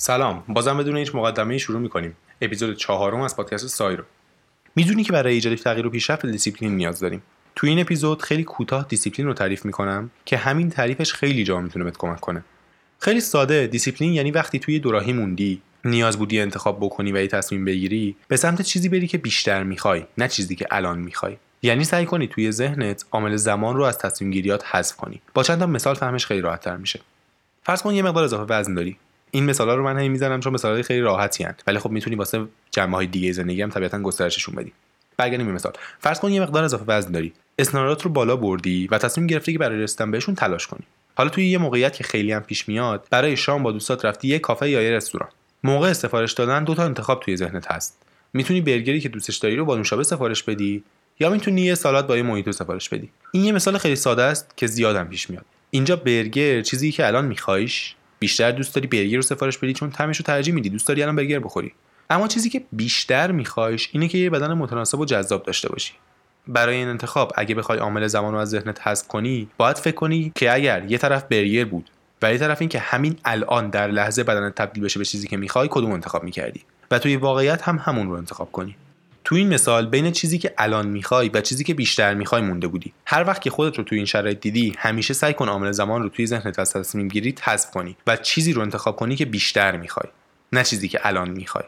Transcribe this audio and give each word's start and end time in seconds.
سلام. 0.00 0.44
بازم 0.48 0.78
بدون 0.78 0.96
هیچ 0.96 1.14
مقدمه 1.14 1.58
شروع 1.58 1.80
می‌کنیم. 1.80 2.16
اپیزود 2.40 2.76
چهارم 2.76 3.20
از 3.20 3.36
پادکست 3.36 3.66
سایرو. 3.66 4.04
می‌دونی 4.76 5.04
که 5.04 5.12
برای 5.12 5.34
ایجاد 5.34 5.54
تغییر 5.54 5.86
و 5.86 5.90
پیشرفت 5.90 6.26
دیسیپلین 6.26 6.76
نیاز 6.76 7.00
داریم. 7.00 7.22
تو 7.56 7.66
این 7.66 7.80
اپیزود 7.80 8.22
خیلی 8.22 8.44
کوتاه 8.44 8.86
دیسیپلین 8.88 9.28
رو 9.28 9.34
تعریف 9.34 9.64
می‌کنم 9.64 10.10
که 10.24 10.36
همین 10.36 10.70
تعریفش 10.70 11.12
خیلی 11.12 11.44
جا 11.44 11.60
می‌تونه 11.60 11.84
بهت 11.84 11.96
کمک 11.96 12.20
کنه. 12.20 12.44
خیلی 12.98 13.20
ساده. 13.20 13.66
دیسیپلین 13.66 14.12
یعنی 14.12 14.30
وقتی 14.30 14.58
توی 14.58 14.78
دوراهی 14.78 15.12
موندی 15.12 15.62
نیاز 15.84 16.18
بودی 16.18 16.40
انتخاب 16.40 16.78
بکنی 16.80 17.12
و 17.12 17.20
یه 17.20 17.26
تصمیم 17.26 17.64
بگیری 17.64 18.16
به 18.28 18.36
سمت 18.36 18.62
چیزی 18.62 18.88
بری 18.88 19.06
که 19.06 19.18
بیشتر 19.18 19.62
می‌خوای 19.62 20.04
نه 20.18 20.28
چیزی 20.28 20.56
که 20.56 20.66
الان 20.70 20.98
می‌خوای. 20.98 21.36
یعنی 21.62 21.84
سعی 21.84 22.06
کنی 22.06 22.26
توی 22.28 22.52
ذهنت 22.52 23.04
عامل 23.12 23.36
زمان 23.36 23.76
رو 23.76 23.82
از 23.82 23.98
تصمیم 23.98 24.30
گیریات 24.30 24.64
حذف 24.66 24.96
کنی. 24.96 25.20
با 25.34 25.42
چند 25.42 25.58
تا 25.58 25.66
مثال 25.66 25.94
فهمش 25.94 26.26
خیلی 26.26 26.40
راحت 26.40 26.60
تر 26.60 26.76
میشه. 26.76 27.00
فرض 27.62 27.82
کن 27.82 27.94
یه 27.94 28.02
مقدار 28.02 28.24
اضافه 28.24 28.54
وزن 28.54 28.74
داری. 28.74 28.96
این 29.30 29.44
مثالا 29.44 29.74
رو 29.74 29.84
من 29.84 29.98
هی 29.98 30.08
می‌زنم 30.08 30.40
چون 30.40 30.52
مثالای 30.52 30.82
خیلی 30.82 31.00
راحتی 31.00 31.44
هن. 31.44 31.54
ولی 31.66 31.78
خب 31.78 31.90
می‌تونی 31.90 32.16
واسه 32.16 32.44
جنبه 32.70 32.96
های 32.96 33.06
دیگه 33.06 33.32
زندگی 33.32 33.62
هم 33.62 33.70
طبیعتا 33.70 33.98
گسترششون 33.98 34.54
بدی. 34.54 34.72
برگردیم 35.16 35.46
به 35.46 35.52
مثال. 35.52 35.72
فرض 35.98 36.20
کن 36.20 36.32
یه 36.32 36.42
مقدار 36.42 36.64
اضافه 36.64 36.84
وزن 36.88 37.12
داری. 37.12 37.32
اسنارات 37.58 38.02
رو 38.02 38.10
بالا 38.10 38.36
بردی 38.36 38.86
و 38.86 38.98
تصمیم 38.98 39.26
گرفتی 39.26 39.52
که 39.52 39.58
برای 39.58 39.78
رسیدن 39.78 40.10
بهشون 40.10 40.34
تلاش 40.34 40.66
کنی. 40.66 40.86
حالا 41.14 41.30
توی 41.30 41.46
یه 41.46 41.58
موقعیت 41.58 41.92
که 41.92 42.04
خیلی 42.04 42.32
هم 42.32 42.42
پیش 42.42 42.68
میاد 42.68 43.06
برای 43.10 43.36
شام 43.36 43.62
با 43.62 43.72
دوستات 43.72 44.04
رفتی 44.04 44.28
یه 44.28 44.38
کافه 44.38 44.70
یا 44.70 44.82
یه 44.82 44.90
رستوران. 44.90 45.28
موقع 45.64 45.92
سفارش 45.92 46.32
دادن 46.32 46.64
دو 46.64 46.74
تا 46.74 46.84
انتخاب 46.84 47.20
توی 47.20 47.36
ذهنت 47.36 47.72
هست. 47.72 47.98
می‌تونی 48.32 48.60
برگری 48.60 49.00
که 49.00 49.08
دوستش 49.08 49.36
داری 49.36 49.56
رو 49.56 49.64
با 49.64 49.76
نوشابه 49.76 50.02
سفارش 50.02 50.42
بدی 50.42 50.84
یا 51.20 51.30
می‌تونی 51.30 51.62
یه 51.62 51.74
سالاد 51.74 52.06
با 52.06 52.16
یه 52.16 52.22
مویتو 52.22 52.52
سفارش 52.52 52.88
بدی. 52.88 53.10
این 53.32 53.44
یه 53.44 53.52
مثال 53.52 53.78
خیلی 53.78 53.96
ساده 53.96 54.22
است 54.22 54.56
که 54.56 54.66
زیادم 54.66 55.04
پیش 55.04 55.30
میاد. 55.30 55.44
اینجا 55.70 55.96
برگر 55.96 56.62
چیزی 56.62 56.92
که 56.92 57.06
الان 57.06 57.24
میخوایش 57.24 57.94
بیشتر 58.18 58.50
دوست 58.50 58.74
داری 58.74 58.86
برگر 58.86 59.16
رو 59.16 59.22
سفارش 59.22 59.58
بدی؟ 59.58 59.72
چون 59.72 59.90
طعمش 59.90 60.16
رو 60.16 60.22
ترجیح 60.22 60.54
میدی. 60.54 60.68
دوست 60.68 60.88
داری 60.88 61.02
الان 61.02 61.16
برگر 61.16 61.38
بخوری. 61.38 61.72
اما 62.10 62.28
چیزی 62.28 62.50
که 62.50 62.62
بیشتر 62.72 63.32
میخوایش 63.32 63.88
اینه 63.92 64.08
که 64.08 64.18
یه 64.18 64.30
بدن 64.30 64.52
متناسب 64.52 65.00
و 65.00 65.04
جذاب 65.04 65.42
داشته 65.42 65.68
باشی. 65.68 65.92
برای 66.48 66.76
این 66.76 66.88
انتخاب 66.88 67.32
اگه 67.36 67.54
بخوای 67.54 67.78
عامل 67.78 68.06
زمان 68.06 68.32
رو 68.32 68.38
از 68.38 68.50
ذهنت 68.50 68.86
حذف 68.86 69.08
کنی 69.08 69.48
باید 69.56 69.76
فکر 69.76 69.94
کنی 69.94 70.32
که 70.34 70.54
اگر 70.54 70.84
یه 70.88 70.98
طرف 70.98 71.24
برگر 71.24 71.64
بود 71.64 71.90
و 72.22 72.32
یه 72.32 72.38
طرف 72.38 72.60
این 72.60 72.68
که 72.68 72.78
همین 72.78 73.16
الان 73.24 73.70
در 73.70 73.88
لحظه 73.88 74.24
بدنت 74.24 74.54
تبدیل 74.54 74.84
بشه 74.84 74.98
به 74.98 75.04
چیزی 75.04 75.28
که 75.28 75.36
می‌خوای 75.36 75.68
کدوم 75.70 75.92
انتخاب 75.92 76.24
می‌کردی؟ 76.24 76.60
و 76.90 76.98
توی 76.98 77.16
واقعیت 77.16 77.62
هم 77.62 77.78
همون 77.84 78.08
رو 78.08 78.14
انتخاب 78.14 78.52
کنی. 78.52 78.76
تو 79.28 79.34
این 79.34 79.54
مثال 79.54 79.86
بین 79.86 80.10
چیزی 80.10 80.38
که 80.38 80.54
الان 80.58 80.86
می‌خوای 80.86 81.30
و 81.34 81.40
چیزی 81.40 81.64
که 81.64 81.74
بیشتر 81.74 82.14
می‌خوای 82.14 82.42
مونده 82.42 82.68
بودی. 82.68 82.92
هر 83.06 83.24
وقت 83.24 83.42
که 83.42 83.50
خودت 83.50 83.78
رو 83.78 83.84
توی 83.84 83.98
این 83.98 84.06
شرایط 84.06 84.40
دیدی 84.40 84.74
همیشه 84.78 85.14
سعی 85.14 85.34
کن 85.34 85.48
عامل 85.48 85.72
زمان 85.72 86.02
رو 86.02 86.08
توی 86.08 86.26
ذهنت 86.26 86.58
از 86.58 86.72
تصمیم 86.72 87.08
گیری 87.08 87.34
حذف 87.42 87.70
کنی 87.70 87.96
و 88.06 88.16
چیزی 88.16 88.52
رو 88.52 88.62
انتخاب 88.62 88.96
کنی 88.96 89.16
که 89.16 89.24
بیشتر 89.24 89.76
می‌خوای 89.76 90.12
نه 90.52 90.64
چیزی 90.64 90.88
که 90.88 91.00
الان 91.02 91.30
می‌خوای. 91.30 91.64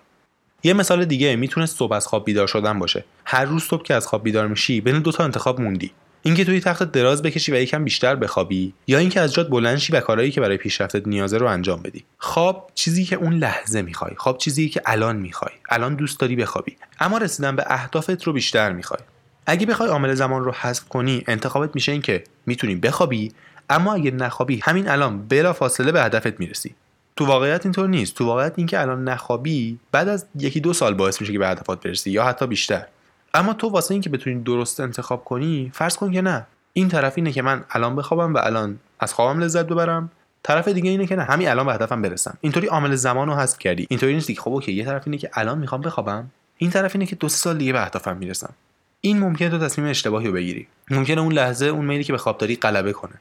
یه 0.62 0.72
مثال 0.72 1.05
دیگه 1.05 1.36
می‌تونه 1.36 1.67
صبح 1.67 1.92
از 1.92 2.06
خواب 2.06 2.25
بیدار 2.25 2.47
شدن 2.47 2.78
باشه. 2.78 3.05
هر 3.25 3.44
روز 3.44 3.62
صبح 3.62 3.83
که 3.83 3.95
از 3.95 4.06
خواب 4.06 4.24
بیدار 4.24 4.47
میشی 4.47 4.80
بین 4.80 5.00
دو 5.00 5.12
تا 5.12 5.24
انتخاب 5.24 5.61
موندی. 5.61 5.91
اینکه 6.22 6.44
توی 6.44 6.60
تخت 6.60 6.92
دراز 6.92 7.22
بکشی 7.22 7.52
و 7.52 7.54
یکم 7.54 7.84
بیشتر 7.84 8.16
بخوابی 8.16 8.72
یا 8.86 8.98
اینکه 8.98 9.20
از 9.20 9.34
جات 9.34 9.48
بلند 9.48 9.78
شی 9.78 9.92
و 9.92 10.00
کارهایی 10.00 10.30
که 10.30 10.40
برای 10.40 10.56
پیشرفتت 10.56 11.08
نیازه 11.08 11.38
رو 11.38 11.46
انجام 11.46 11.82
بدی. 11.82 12.04
خواب 12.18 12.70
چیزی 12.74 13.04
که 13.04 13.16
اون 13.16 13.34
لحظه 13.34 13.82
می‌خوای. 13.82 14.12
خواب 14.16 14.38
چیزی 14.38 14.68
که 14.68 14.82
الان 14.86 15.16
می‌خوای. 15.16 15.52
الان 15.70 15.94
دوست 15.94 16.20
داری 16.20 16.36
بخوابی. 16.36 16.77
اما 17.00 17.18
رسیدن 17.18 17.56
به 17.56 17.64
اهدافت 17.66 18.22
رو 18.22 18.32
بیشتر 18.32 18.72
می‌خوای. 18.72 19.00
اگه 19.46 19.67
بخوای 19.67 19.89
عامل 19.89 20.14
زمان 20.14 20.45
رو 20.45 20.52
حذف 20.52 20.89
کنی 20.89 21.24
انتخابت 21.27 21.70
میشه 21.74 21.92
اینکه 21.92 22.24
می‌تونی 22.46 22.74
بخوابی 22.74 23.33
اما 23.70 23.95
اگه 23.95 24.11
نخوابی 24.11 24.61
همین 24.64 24.89
الان 24.89 25.28
بلا 25.28 25.52
فاصله 25.52 25.92
به 25.92 26.02
هدفت 26.02 26.40
می‌رسی. 26.40 26.74
تو 27.16 27.27
واقعیت 27.27 27.66
اینطور 27.66 27.89
نیست. 27.89 28.14
تو 28.14 28.27
واقعیت 28.27 28.52
اینکه 28.56 28.80
الان 28.80 29.05
نخوابی 29.05 29.78
بعد 29.92 30.08
از 30.08 30.27
یکی 30.39 30.61
دو 30.61 30.72
سال 30.72 30.95
باعث 30.95 31.20
میشه 31.20 31.33
که 31.33 31.39
به 31.39 31.48
هدفات 31.48 31.83
برسی 31.83 32.11
یا 32.11 32.24
حتی 32.24 32.46
بیشتر. 32.46 32.86
اما 33.35 33.52
تو 33.52 33.68
واسه 33.68 33.95
اینکه 33.95 34.11
بتونی 34.11 34.42
درست 34.42 34.80
انتخاب 34.80 35.24
کنی 35.24 35.70
فرض 35.74 35.96
کن 35.96 36.13
که 36.13 36.23
نه. 36.23 36.46
این 36.73 36.89
طرف 36.89 37.13
اینه 37.17 37.33
که 37.33 37.42
من 37.42 37.64
الان 37.70 37.96
بخوابم 37.96 38.35
و 38.35 38.39
الان 38.39 38.79
از 39.01 39.14
خوابم 39.14 39.41
لذت 39.41 39.67
ببرم. 39.67 40.11
طرف 40.42 40.68
دیگه 40.68 40.91
اینه 40.91 41.07
که 41.07 41.17
نه. 41.17 41.23
همین 41.23 41.48
الان 41.48 41.67
به 41.67 41.74
هدفم 41.74 42.02
برسم. 42.02 42.39
اینطوری 42.40 42.67
عامل 42.67 42.95
زمان 42.95 43.29
رو 43.29 43.35
حذف 43.35 43.58
کردی. 43.58 43.86
اینطوری 43.90 44.14
نیست 44.14 44.27
که 44.27 44.40
خب 44.40 44.51
اوکی 44.51 44.73
یه 44.73 44.85
طرف 44.85 45.02
اینه 45.07 45.19
که 45.19 45.30
الان 45.33 45.58
می‌خوام 45.58 45.80
بخوابم. 45.80 46.30
این 46.57 46.70
طرف 46.70 46.95
اینه 46.95 47.07
که 47.07 47.17
دو 47.17 47.29
سال 47.29 47.58
دیگه 47.58 47.73
به 47.73 47.80
هدفم 47.80 48.17
می‌رسم. 48.17 48.52
این 49.01 49.19
ممکنه 49.19 49.51
تو 49.51 49.58
تصمیم 49.58 49.89
اشتباهی 49.89 50.27
رو 50.27 50.33
بگیری. 50.33 50.67
ممکنه 50.90 51.20
اون 51.20 51.33
لحظه 51.33 51.67
اون 51.67 51.85
میلی 51.85 52.05
که 52.05 52.13
به 52.13 52.19
خواب 52.19 52.39
داری 52.39 52.57
غلبه 52.57 52.92
کنه. 52.92 53.14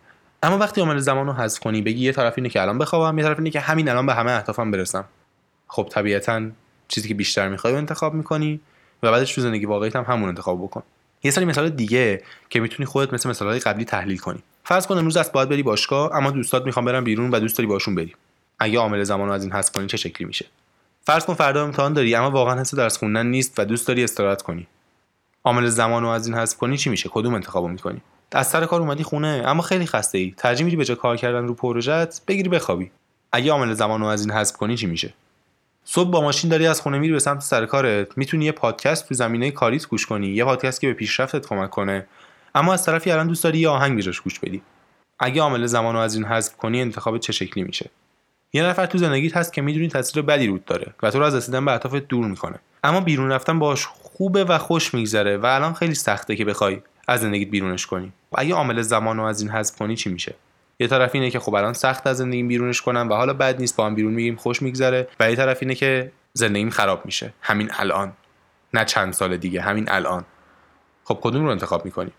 اما 0.44 0.58
وقتی 0.58 0.82
عامل 0.82 0.98
زمان 0.98 1.28
رو 1.28 1.34
حذف 1.34 1.60
کنی 1.60 1.82
بگی 1.82 2.06
یه 2.06 2.12
طرف 2.12 2.34
اینه 2.38 2.50
که 2.50 2.62
الان 2.62 2.78
بخوابم 2.78 3.18
یه 3.18 3.24
طرف 3.24 3.38
اینه 3.38 3.50
که 3.50 3.60
همین 3.60 3.90
الان 3.90 4.06
به 4.06 4.14
همه 4.14 4.32
اهدافم 4.32 4.72
برسم. 4.72 5.06
خب 5.68 5.88
طبیعتا 5.92 6.42
چیزی 6.88 7.08
که 7.08 7.14
بیشتر 7.14 7.50
می‌خوای 7.50 7.76
انتخاب 7.76 8.14
می‌کنی. 8.14 8.60
و 9.04 9.12
بعدش 9.12 9.34
تو 9.34 9.42
زندگی 9.42 9.66
واقعیت 9.66 9.96
هم 9.96 10.04
همون 10.04 10.30
انتخاب 10.30 10.64
بکن. 10.64 10.84
یه 11.24 11.32
سری 11.32 11.46
مثال 11.46 11.70
دیگه 11.70 12.24
که 12.50 12.60
می‌تونی 12.60 12.86
خودت 12.86 13.14
مثل 13.14 13.30
مثالهای 13.30 13.60
قبلی 13.60 13.86
تحلیل 13.86 14.18
کنی. 14.18 14.40
فرض 14.64 14.88
کن 14.88 14.98
امروز 14.98 15.18
از 15.18 15.32
باید 15.32 15.50
بری 15.50 15.64
باشگاه 15.64 16.16
اما 16.16 16.32
دوستات 16.32 16.66
می‌خوام 16.66 16.86
برم 16.86 17.04
بیرون 17.04 17.32
و 17.32 17.40
دوست 17.40 17.58
داری 17.58 17.68
باشون 17.68 17.96
بری. 17.96 18.16
اگه 18.60 18.80
عامل 18.80 19.04
زمان 19.04 19.28
رو 19.28 19.34
از 19.34 19.44
این 19.44 19.54
حذف 19.54 19.72
کنی 19.72 19.88
چه 19.88 19.98
شکلی 19.98 20.28
میشه؟ 20.28 20.46
فرض 21.04 21.26
کن 21.26 21.34
فردا 21.34 21.64
امتحان 21.64 21.94
داری 21.94 22.16
اما 22.16 22.32
واقعا 22.32 22.60
حس 22.62 22.76
درس 22.76 22.98
خوندن 22.98 23.26
نیست 23.26 23.54
و 23.58 23.66
دوست 23.66 23.88
داری 23.88 24.04
استراحت 24.04 24.42
کنی. 24.42 24.68
عامل 25.44 25.66
زمان 25.66 26.04
رو 26.04 26.10
از 26.10 26.28
این 26.28 26.38
حذف 26.38 26.58
کنی 26.58 26.78
چی 26.78 26.90
میشه؟ 26.90 27.10
کدوم 27.10 27.34
انتخابو 27.34 27.68
می‌کنی؟ 27.68 28.02
از 28.32 28.48
سر 28.48 28.66
کار 28.66 28.82
اومدی 28.82 29.04
خونه 29.04 29.44
اما 29.46 29.62
خیلی 29.62 29.86
خسته 29.86 30.18
ای 30.18 30.34
ترجیح 30.38 30.66
میدی 30.66 30.78
به 30.78 30.86
جای 30.86 30.98
کار 30.98 31.18
کردن 31.18 31.48
رو 31.48 31.54
پروژت 31.54 32.26
بگیری 32.26 32.50
بخوابی. 32.50 32.92
اگه 33.32 33.52
عامل 33.52 33.74
زمان 33.74 34.02
رو 34.02 34.08
از 34.08 34.22
این 34.22 34.32
حذف 34.32 34.58
کنی 34.58 34.78
چی 34.78 34.86
میشه؟ 34.86 35.14
صبح 35.86 36.12
با 36.12 36.22
ماشین 36.22 36.50
داری 36.50 36.68
از 36.68 36.82
خونه 36.82 37.00
میری 37.00 37.14
به 37.14 37.20
سمت 37.20 37.42
سر 37.42 37.66
کارت. 37.66 38.18
می‌تونی 38.18 38.46
یه 38.46 38.52
پادکست 38.52 39.10
تو 39.10 39.16
زمینه 39.16 39.52
کاریت 39.52 39.88
گوش 39.88 40.06
کنی 40.06 40.28
یه 40.28 40.46
پادکست 40.46 40.82
که 40.82 40.88
به 40.88 40.94
پیشرفتت 40.94 41.48
کمک 41.48 41.70
کنه. 41.70 42.06
اما 42.56 42.74
از 42.74 42.86
طرفی 42.86 43.12
الان 43.12 43.28
دوست 43.28 43.44
داری 43.44 43.60
یه 43.60 43.70
آهنگ 43.70 43.96
بیجاش 43.96 44.22
گوش 44.22 44.40
بدی. 44.40 44.62
اگه 45.20 45.42
عامل 45.42 45.66
زمان 45.66 45.96
رو 45.96 46.02
از 46.02 46.16
این 46.16 46.26
حذف 46.26 46.58
کنی 46.58 46.82
انتخاب 46.82 47.18
چه 47.18 47.34
شکلی 47.34 47.64
میشه؟ 47.64 47.90
یه 48.54 48.64
نفر 48.64 48.86
تو 48.86 48.98
زندگیت 48.98 49.38
هست 49.38 49.54
که 49.54 49.62
می‌دونی 49.62 49.88
تاثیر 49.88 50.22
بدی 50.22 50.48
رود 50.48 50.66
داره 50.66 50.94
و 51.04 51.12
تو 51.12 51.20
رو 51.20 51.26
از 51.26 51.36
رسیدن 51.36 51.66
به 51.66 51.72
اهدافت 51.72 52.08
دور 52.08 52.26
می‌کنه. 52.26 52.60
اما 52.84 53.02
بیرون 53.02 53.32
رفتن 53.32 53.60
باش 53.60 53.86
خوبه 53.86 54.44
و 54.44 54.58
خوش 54.58 54.94
میگذره 54.94 55.38
و 55.38 55.46
الان 55.46 55.74
خیلی 55.74 55.96
سخته 55.96 56.36
که 56.36 56.46
بخوای 56.46 56.82
از 57.08 57.22
زندگیت 57.22 57.50
بیرونش 57.50 57.86
کنی. 57.86 58.12
اگه 58.36 58.54
عامل 58.54 58.82
زمان 58.82 59.18
رو 59.18 59.24
از 59.24 59.42
این 59.42 59.50
حذف 59.50 59.76
کنی 59.76 59.96
چی 59.96 60.10
میشه؟ 60.10 60.36
یه 60.80 60.88
طرف 60.88 61.16
اینه 61.16 61.30
که 61.30 61.40
خب 61.40 61.56
الان 61.56 61.74
سخت 61.74 62.08
از 62.08 62.18
زندگیم 62.18 62.48
بیرونش 62.48 62.82
کنم 62.82 63.10
و 63.10 63.14
حالا 63.14 63.34
بد 63.34 63.60
نیست 63.60 63.76
با 63.76 63.86
هم 63.86 63.96
بیرون 63.96 64.14
میریم 64.14 64.36
خوش 64.36 64.62
میگذره. 64.62 65.08
و 65.20 65.30
یه 65.30 65.36
طرف 65.36 65.58
اینه 65.62 65.76
که 65.76 66.12
زندگیم 66.34 66.70
خراب 66.70 67.06
میشه. 67.06 67.34
همین 67.42 67.70
الان. 67.74 68.14
نه 68.74 68.86
چند 68.86 69.14
سال 69.14 69.38
دیگه 69.38 69.62
همین 69.62 69.86
الان. 69.92 70.26
خب 71.04 71.20
کدوم 71.22 71.44
رو 71.46 71.52
انتخاب 71.52 71.86
می‌کنی؟ 71.86 72.12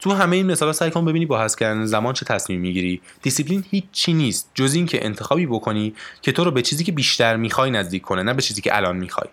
تو 0.00 0.12
همه 0.12 0.36
این 0.36 0.46
مثالا 0.46 0.72
سعی 0.72 0.90
کن 0.90 1.04
ببینی 1.04 1.26
با 1.26 1.42
حذف 1.42 1.56
کردن 1.56 1.84
زمان 1.84 2.14
چه 2.14 2.24
تصمیم 2.24 2.60
می‌گیری. 2.60 3.00
دیسیپلین 3.22 3.64
هیچی 3.70 4.12
نیست. 4.12 4.50
جز 4.54 4.74
این 4.74 4.86
که 4.86 5.04
انتخابی 5.04 5.46
بکنی 5.46 5.94
که 6.22 6.32
تو 6.32 6.44
رو 6.44 6.50
به 6.50 6.62
چیزی 6.62 6.84
که 6.84 6.92
بیشتر 6.92 7.36
می‌خوای 7.36 7.70
نزدیک 7.70 8.02
کنه 8.02 8.22
نه 8.22 8.34
به 8.34 8.42
چیزی 8.42 8.62
که 8.62 8.76
الان 8.76 8.96
می‌خوای. 8.96 9.28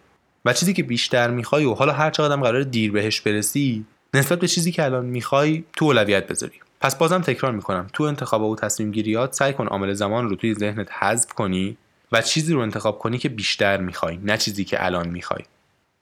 و 0.45 0.53
چیزی 0.53 0.73
که 0.73 0.83
بیشتر 0.83 1.29
می‌خوای 1.29 1.65
و 1.65 1.73
حالا 1.73 1.93
هر 1.93 2.09
چقدر 2.09 2.35
قرار 2.35 2.63
دیر 2.63 2.91
بهش 2.91 3.21
برسی 3.21 3.85
نسبت 4.13 4.39
به 4.39 4.47
چیزی 4.47 4.71
که 4.71 4.83
الان 4.83 5.05
می‌خوای 5.05 5.63
تو 5.73 5.85
اولویت 5.85 6.27
بذاری. 6.27 6.59
پس 6.81 6.95
بازم 6.95 7.21
تکرار 7.21 7.51
می‌کنم. 7.51 7.87
تو 7.93 8.03
انتخاب 8.03 8.41
و 8.41 8.55
تصمیم 8.55 8.91
گیریات 8.91 9.33
سعی 9.33 9.53
کن 9.53 9.67
عامل 9.67 9.93
زمان 9.93 10.29
رو 10.29 10.35
توی 10.35 10.53
ذهنت 10.53 10.91
حذف 10.91 11.33
کنی 11.33 11.77
و 12.11 12.21
چیزی 12.21 12.53
رو 12.53 12.59
انتخاب 12.59 12.99
کنی 12.99 13.17
که 13.17 13.29
بیشتر 13.29 13.77
می‌خوای 13.77 14.17
نه 14.17 14.37
چیزی 14.37 14.65
که 14.65 14.85
الان 14.85 15.07
می‌خوای. 15.07 15.43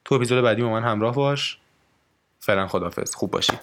تو 0.05 0.15
اپیزود 0.15 0.43
بعدی 0.43 0.61
با 0.61 0.69
من 0.69 0.83
همراه 0.83 1.15
باش. 1.15 1.57
فعلا 2.39 2.67
خدافظ 2.67 3.15
خوب 3.15 3.31
باشی. 3.31 3.53